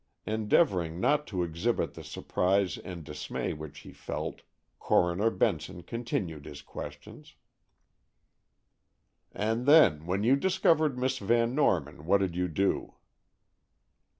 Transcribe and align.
Endeavoring 0.25 0.99
not 0.99 1.27
to 1.27 1.43
exhibit 1.43 1.93
the 1.93 2.03
surprise 2.03 2.75
and 2.79 3.03
dismay 3.03 3.53
which 3.53 3.81
he 3.81 3.93
felt, 3.93 4.41
Coroner 4.79 5.29
Benson 5.29 5.83
continued 5.83 6.45
his 6.45 6.63
questions. 6.63 7.35
"And 9.31 9.67
then, 9.67 10.07
when 10.07 10.23
you 10.23 10.35
discovered 10.35 10.97
Miss 10.97 11.19
Van 11.19 11.53
Norman, 11.53 12.05
what 12.05 12.17
did 12.17 12.35
you 12.35 12.47
do?" 12.47 12.95